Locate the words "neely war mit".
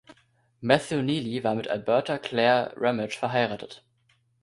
1.03-1.67